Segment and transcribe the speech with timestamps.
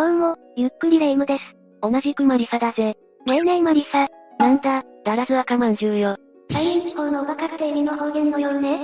[0.00, 1.44] どうも、ゆっくりレ夢ムです。
[1.82, 2.96] 同じくマリサだぜ。
[3.26, 4.08] ねえねえマリサ。
[4.38, 6.16] なんだ、だらず赤まんじゅうよ。
[6.50, 8.80] 最近地方のおバカって意味の方言のようね。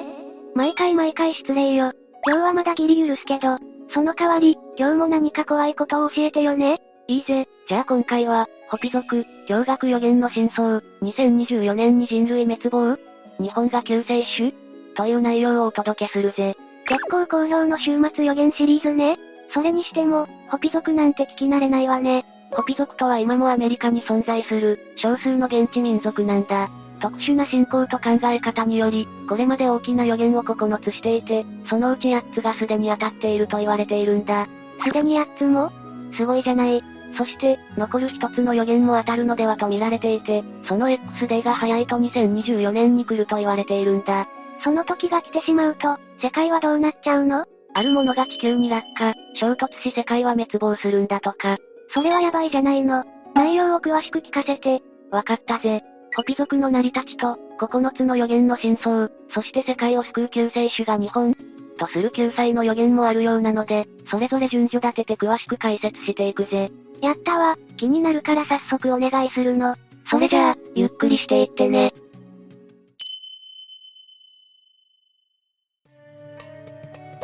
[0.54, 1.90] 毎回毎回失礼よ。
[2.26, 3.56] 今日はまだギリ許すけど、
[3.94, 6.82] その代わり、今日も何か怖いことを教えてよね。
[7.08, 12.98] いいぜ、じゃあ今回は、ホピ族、驚愕予言の真相、2024年に人類滅亡？
[13.42, 14.52] 日本が救世主？
[14.94, 16.54] という内容をお届けするぜ。
[16.86, 19.16] 結構好評の週末予言シリーズね。
[19.52, 22.24] それにしても、ホピ族なんて聞き慣れないわね。
[22.50, 26.70] ホピ族とは今もアメリカに存在する、少数の現地民族なんだ。
[27.00, 34.46] 特殊な信仰と考え方により、これまで大きな予言を9つしていて、そのうち8つがすでに当たっていると言われているんだ。
[34.84, 35.70] すでに8つも？
[36.16, 36.82] すごいじゃない。
[37.16, 44.28] そして、残る1つの予言も当たるのではと見られていて、その X デーが早いと2024年に来ると言われているんだ。
[44.62, 47.46] その時が来てしまうと、世界はどうなっちゃうの？
[47.76, 51.58] あるものが地球に落下、衝突し世界は滅亡するんだとか。
[51.92, 53.04] それはやばいじゃないの。
[53.34, 54.80] 内容を詳しく聞かせて。
[55.10, 55.84] わかったぜ。
[56.16, 61.36] ホピ族の成り立ちと、9つの予言の真相、そして世界を救う救世主が日本、
[61.76, 66.72] とする救済の予言もあるようなので、それぞれ順序立てて詳しく解説していくぜ。
[67.02, 69.76] やったわ、気になるから早速お願いするの。
[70.10, 71.92] それじゃあ、ゆっくりしていってね。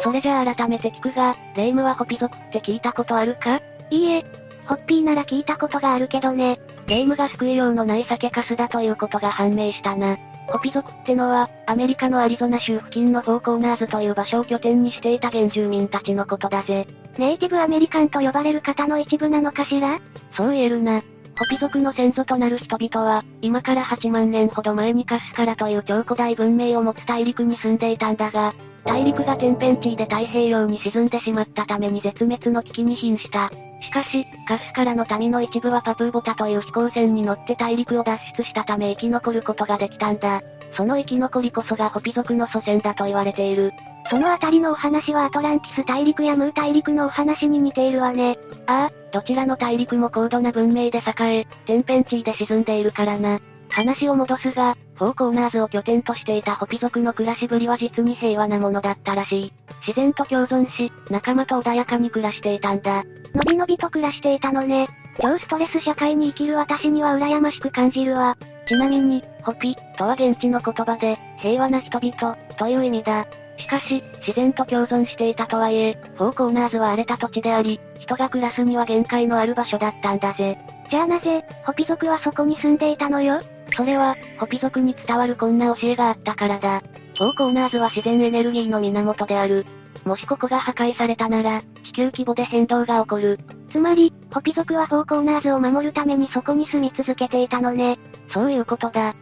[0.03, 3.61] それじゃあ改めて聞くが、レイムはホピ族って聞いたことあるか？
[3.91, 4.25] いいえ、
[4.64, 6.58] ホッピーなら聞いたことがあるけどね。
[6.86, 10.19] レイムが救いようのない酒粕だということが判明したな。
[10.48, 16.86] ホピ族ってのは、アメリカのアリゾナ州付近のフォーコーナーズという場所を拠点にしていた原住民たちのことだぜ。
[17.17, 20.00] ネイティブアメリカンと呼ばれる方の一部なのかしら？
[20.36, 21.00] そう言えるな。
[21.00, 28.53] ホピ族の先祖となる人々は、今から8万年ほど前にカスカラという超古代文明を持つ大陸に住んでいたんだが、
[28.85, 33.51] 大陸が天変地異で太平洋に沈んでしまったために絶滅の危機に瀕した。
[33.81, 40.41] しかし、カスカラの民の一部はパプーボタという飛行船に乗って大陸を脱出したため生き残ることができたんだ。
[40.75, 43.73] その生き残りこそがホピ族の祖先だと言われている。
[44.09, 48.39] そのあたりのお話はアトランティス大陸やムー大陸のお話に似ているわね。
[48.67, 53.41] ああ、どちらの大陸も高度な文明で栄え、天変地異で沈んでいるからな。
[53.73, 59.53] 話を戻すが、フォーコーナーズを拠点としていたホピ族の暮らしぶりは実に平和なものだったらしい。
[59.87, 63.03] 自然と共存し、仲間と穏やかに暮らしていたんだ。
[63.35, 64.89] のびのびと暮らしていたのね。
[65.21, 68.37] 超ストレス社会に生きる私には羨ましく感じるわ。
[68.67, 73.27] ちなみに、ホピ、とは現地の言葉で、平和な人々、という意味だ。
[73.57, 80.59] しかし、自然と共存していたとはいえ、フォーコーナーズは荒れた土地であり、人が暮らすには限界のある場所だったんだぜ。
[80.91, 83.41] じゃあなぜ、ホピ族はそこに住んでいたのよ？
[83.77, 86.83] それは、ホピ族に伝わるこんな教えがあったからだ。
[87.17, 89.65] フォーコーナーズは自然エネルギーの源である。
[90.05, 93.39] もしここが破壊されたなら、地球規模で変動が起こる。
[93.71, 97.99] つまり、ホピ族はフォーコーナーズを守るためにそこに住み続けていたのね。
[98.31, 99.15] そういうことだ。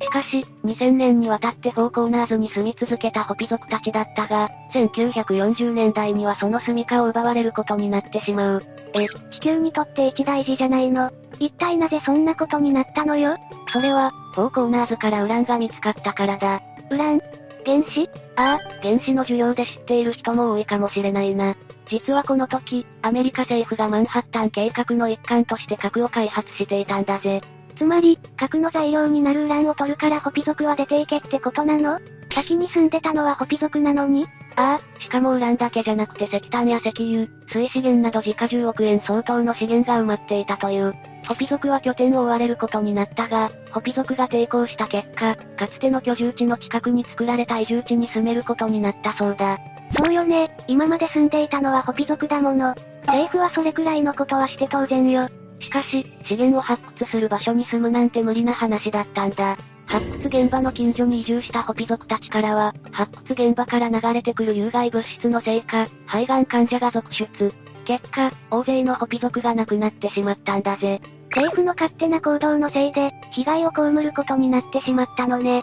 [0.00, 8.62] しかし、2000年にわたってフォーコーナーズに住み続けたホピ族たちだったが、1940年代にはその住処を奪われることになってしまう。
[8.94, 9.00] え、
[9.34, 13.36] 地球にとって一大事じゃないの一体なぜそんなことになったのよ？
[13.72, 16.60] それは、フォーコーナーズからウランが見つかったからだ。
[16.90, 17.20] ウラン？
[17.64, 21.54] 原子ああ、原子の需要で知っている人も多いかもしれないな。
[21.84, 27.40] 実はこの時、アメリカ政府がマンハッタン計画の一環として核を開発していたんだぜ。
[27.76, 32.00] つまり、核の材料になるウランを取るからホピ族は出ていけってことなの？
[32.30, 34.26] 先に住んでたのはホピ族なのに？
[34.56, 40.94] ああ、しかもウランだけじゃなくて石炭や石油、水資源など時価10億円相当の資源が埋まっていたという。
[41.28, 49.58] ホピ族は拠点を追われることになったが、ホピ族が抵抗した結果、かつての居住地の近くに作られた移住地に住めることになったそうだ。
[49.98, 52.74] そうよね、今まで住んでいたのはホピ族だもの。
[53.02, 55.28] 政府はそれくらいのことはして当然よ。
[55.60, 59.58] しかし、資源を発掘する場所に住むなんて無理な話だったんだ。
[59.84, 67.52] 発掘現場の近所に移住したホピ族たちからは、発掘現場から流れてくる有害物質のせいか、肺がん患者が続出。
[67.84, 71.00] 結果、大勢のホピ族が亡くなってしまったんだぜ。
[71.30, 75.62] 政府の勝手な行動のせいで、被害を被ることになってしまったのね。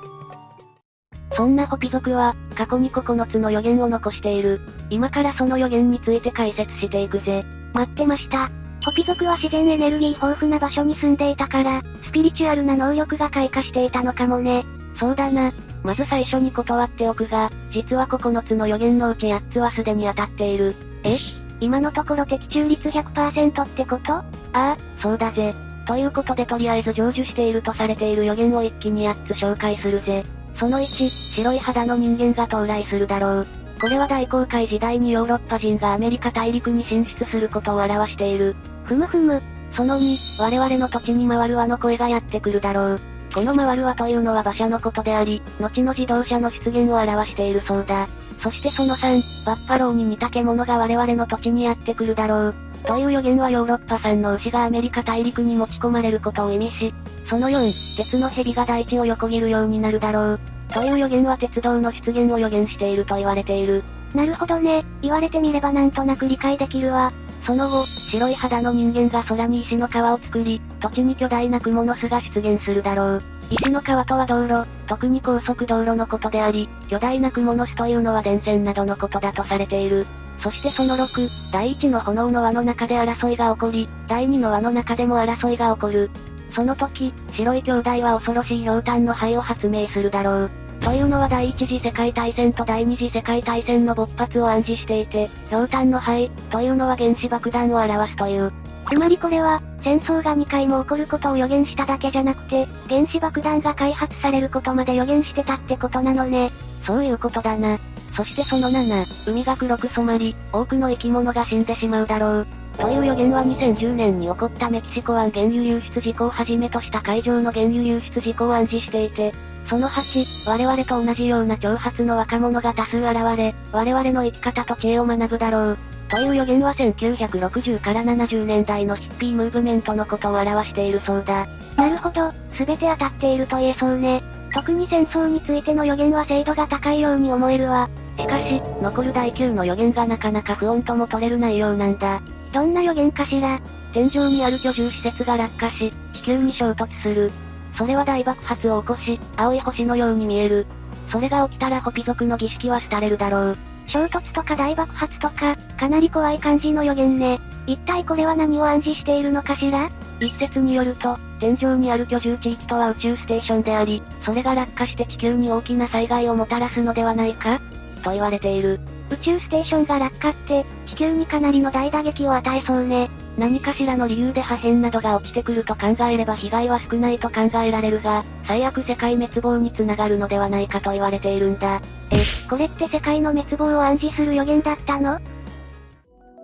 [1.36, 4.62] そんなホピ族は、過去に9つの予言を残している。
[4.90, 7.44] 今からその予言について解説していくぜ。
[7.74, 8.50] 待ってました。
[8.86, 14.64] ホピ族は自然エネルギー豊富な場所に住んでいたから、スピリチュアルな能力が開花していたのかもね。
[14.98, 15.52] そうだな。
[15.84, 20.76] まず最初に断っておくが、実は9つの予言のうち8つはすでに当たっている。
[21.04, 21.18] え？
[21.60, 24.24] 今のところ的中率100%ってこと？
[24.56, 25.54] ああ、そうだぜ。
[25.86, 30.24] ということでとりあえず成就しているとされている予言を一気に8つ紹介するぜ。
[30.56, 33.48] その1、白い肌の人間が到来するだろう。
[33.82, 38.56] これは大航海時代にヨーロッパ人がアメリカ大陸に進出することを表している。
[38.86, 39.44] ふむふむ。
[39.74, 43.02] その2、我々の土地に回る輪の声がやってくるだろう。
[43.34, 48.08] この回る輪というのは馬車のことであり、後の自動車の出現を表しているそうだ。
[48.46, 52.56] そしてその3、バッファローに似た獣が我々の土地にやってくるだろう。
[52.86, 56.94] という予言はヨーロッパ産の牛がアメリカ大陸に持ち込まれることを意味し、
[57.28, 60.40] その4、鉄の蛇が大地を横切るようになるだろう。
[60.72, 63.84] という予言は鉄道の出現を予言していると言われている。
[64.14, 67.12] なるほどね、言われてみればなんとなく理解できるわ。
[67.46, 73.24] その後、白い肌の人間が空に石の川を作り、土地に巨大な蜘蛛の巣が出現するだろう。
[73.52, 80.08] 石の川とは道路、特に高速道路のことであり、巨大な蜘蛛の巣というのは電線などのことだとされている。
[80.40, 86.10] そしてその6、第1の炎の輪の中で争いが起こり、第2の輪の中でも争いが起こる。
[86.50, 90.52] その時、白い兄弟は恐ろしい氷炭の灰を発明するだろう。
[90.86, 98.54] というのは第一次世界大戦と第二次世界大戦の勃発を暗示していて、氷炭の灰、というのは原子爆弾を表すという。
[98.88, 106.52] つまりこれは、戦争が2回も起こることを予言しただけじゃなくて、原子爆弾が開発されることまで予言してたってことなのね。
[106.86, 107.80] そういうことだな。
[108.16, 112.48] そしてその7、海が黒く染まり、多くの生き物が死んでしまうだろう。
[112.78, 119.34] という予言は2010年に起こったメキシコ湾原油流出事故をはじめとした海上の原油流出事故を暗示していて、
[119.68, 125.78] その8、我々と同じような挑発の若者が多数現れ、我々の生き方と知恵を学ぶだろう。
[126.08, 131.48] という予言は1960から70年代のヒッピームーブメントのことを表しているそうだ。
[131.76, 134.24] なるほど、すべて当たっていると言えそうね。
[134.54, 137.90] 特に戦争についての予言は精度が高いように思えるわ。
[138.18, 142.22] しかし、残る第9の予言がなかなか不穏とも取れる内容なんだ。
[142.54, 143.60] どんな予言かしら
[143.92, 147.32] 天井にある居住施設が落下し、地球に衝突する。
[147.78, 150.66] それは大爆発を起こし、青い星のように見える。
[151.12, 153.58] それが起きたらホピ族の儀式は廃れるだろう。
[153.88, 157.40] 衝突とか大爆発とか、かなり怖い感じの予言ね。
[157.68, 159.90] 一体これは何を暗示しているのかしら？
[160.20, 167.60] 一説によると、天井にある居住地域とは宇宙ステーションであり、それが落下して地球に大きな災害をもたらすのではないか
[168.04, 168.80] と言われている。
[169.12, 173.10] 宇宙ステーションが落下って、地球にかなりの大打撃を与えそうね。
[173.38, 181.82] 何かしらの理由で破片などが落ちてくると考えれば被害は少ないと考えられるが、最悪世界滅亡につながるのではないかと言われているんだ。
[182.12, 185.20] え、これって世界の滅亡を暗示する予言だったの？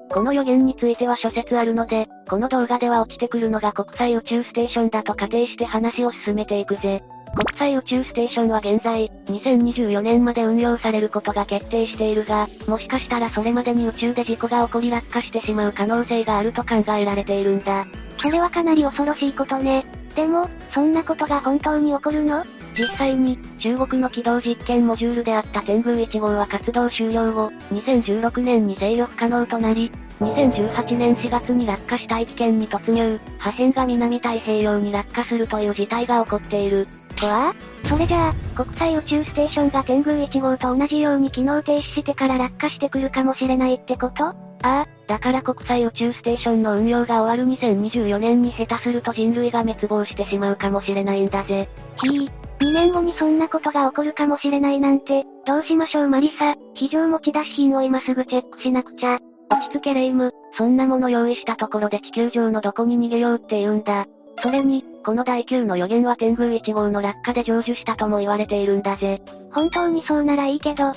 [0.10, 7.02] この予言については諸説あるので、この動画では落ちてくるのが国際宇宙ステーションだと仮定して話を進めていくぜ。
[7.34, 17.88] 国際宇宙ステーションは現在、2024年まで運用されることが決定しているが、もしかしたらそれまでに宇宙で事故が起こり落下してしまう可能性があると考えられているんだ。
[18.20, 19.86] それはかなり恐ろしいことね。
[20.16, 22.44] でも、そんなことが本当に起こるの？
[22.78, 29.90] 実際に、中国の軌道実験モジュールであった天宮1号は活動終了後、2016年に制御不可能となり、
[30.20, 36.88] 2018年4月に落下し大気圏に突入、破片が南太平洋に落下するという事態が起こっている。
[37.28, 44.28] わあそれじゃあ、国際宇宙ステーションが天宮1号と同じように機能停止してから落下してくるかもしれないってこと？
[44.28, 51.68] ああ、だから国際宇宙ステーションの運用が終わる2024年に下手すると人類が滅亡してしまうかもしれないんだぜ。
[52.04, 52.30] ひぃ、
[52.60, 59.18] 2年後にそんなことが起こるかもしれないなんて、どうしましょうマリサ、非常持ち出し品を今すぐチェックしなくちゃ。
[59.50, 64.06] 落ち着けレイム、そんなもの用意したところで地球上のどこに逃げようって言うんだ。
[64.42, 69.22] それに、この第9の予言は天宮1号の落下で成就したとも言われているんだぜ。
[69.52, 70.94] 本当にそうならいいけど。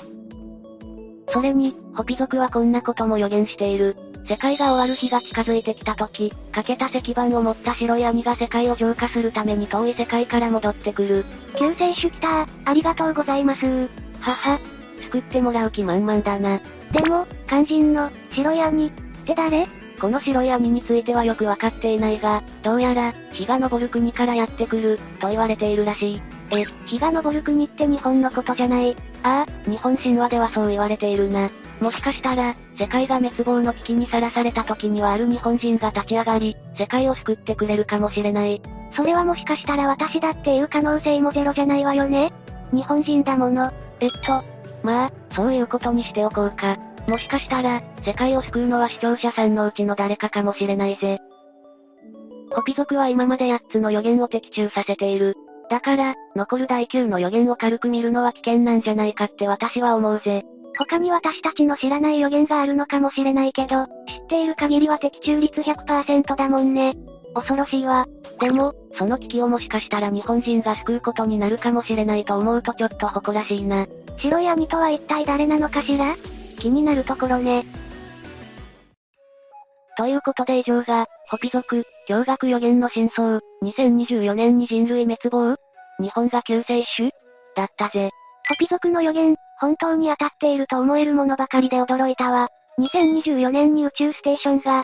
[1.31, 3.95] それに、ホピ族はこんなことも予言している。
[4.27, 11.25] 世界が終わる日が近づいてきた時、欠けた石板を持った白い兄が世界を浄化するために遠い世界から戻ってくる。
[11.57, 13.87] 救世主来たありがとうございますは
[14.21, 14.59] は、
[15.11, 16.59] 救ってもらう気満々だな。
[16.91, 18.91] でも、肝心の、白い兄、っ
[19.25, 19.84] て誰？
[19.99, 26.21] この白い網についてはよくわかっていないが、どうやら、日が昇る国からやってくる、と言われているらしい。
[26.51, 28.95] え、日が昇る国って日本のことじゃない？
[29.23, 31.49] ああ、日本神話ではそう言われているな。
[31.79, 38.61] もしかしたら、世界が滅亡の危機にさらされた時にはある日本人が立ち上がり、世界を救ってくれるかもしれない。
[38.95, 42.31] それはもしかしたら私だっていう可能性もゼロじゃないわよね？
[42.71, 43.71] 日本人だもの。
[43.99, 44.43] えっと、
[44.83, 46.77] まあ、そういうことにしておこうか。
[47.07, 51.19] もしかしたら、世界を救うのは視聴者さんのうちの誰かかもしれないぜ。
[52.51, 55.35] ホピ族は今まで8つの予言を的中させている。
[55.69, 60.43] だから、残る第9の予言を軽く見るのは危険なんじゃないかって私は思うぜ。
[60.77, 63.91] 他に私たちの知らない予言があるのかもしれないけど、知っ
[64.27, 66.95] ている限りは的中率100%だもんね。
[67.33, 68.07] 恐ろしいわ。
[68.39, 73.85] でも、その危機をもしかしたら日本人が救うことになるかもしれないと思うとちょっと誇らしいな。
[74.17, 76.15] 白い兄とは一体誰なのかしら？
[76.55, 77.65] 気になるところね。
[79.97, 85.55] ということで以上が、ホピ族、驚愕予言の真相、2024年に人類滅亡？
[86.01, 87.11] 日本が救世主？
[87.55, 88.09] だったぜ。
[88.49, 92.49] ホピ族の予言、本当に当たっていると思えるものばかりで驚いたわ。
[92.79, 94.83] 2024年に宇宙ステーションが、っ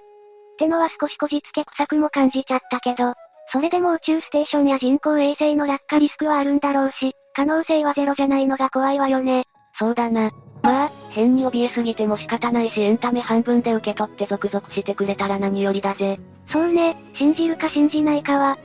[0.58, 3.14] てのは少しこじつけ臭くも感じちゃったけど、
[3.52, 9.44] それでも宇宙ステーションや人工衛星の落下リスクはあるんだろうし、可能性はゼロじゃないのが怖いわよね。
[9.78, 10.32] そうだな。
[10.64, 16.20] まあ、変に怯えすぎても仕方ないしエンタメ半分で受け取って続々してくれたら何よりだぜ。
[16.46, 18.58] そうね、信じるか信じないかは。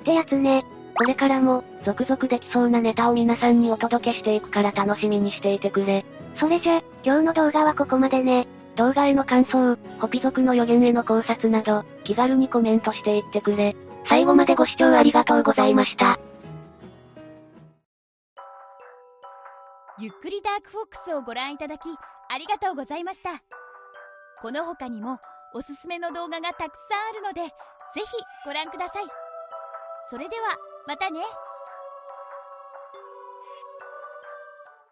[0.00, 0.64] ってやつね。
[0.94, 6.04] これからも、続々できそうなネタを皆さんにお届けしていくから楽しみにしていてくれ。
[6.36, 8.46] それじゃ、今日の動画はここまでね。
[8.76, 13.76] 動画への感想、ホピ族の予言への考察など、気軽にコメントしていってくれ。
[14.06, 16.18] 最後までご視聴ありがとうございました。
[20.02, 21.82] ゆっくりダークフォックスをご覧いただき、
[22.28, 23.40] ありがとうございました。
[24.40, 25.20] この他にも、
[25.54, 27.50] おすすめの動画がたくさんあるので、ぜ
[28.00, 28.06] ひ
[28.44, 29.04] ご覧ください。
[30.10, 30.56] それでは、
[30.88, 31.20] またね。